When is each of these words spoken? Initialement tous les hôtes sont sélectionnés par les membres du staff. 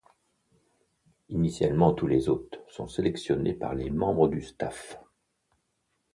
Initialement 1.29 1.93
tous 1.93 2.07
les 2.07 2.27
hôtes 2.27 2.65
sont 2.69 2.87
sélectionnés 2.87 3.53
par 3.53 3.75
les 3.75 3.91
membres 3.91 4.27
du 4.29 4.41
staff. 4.41 4.97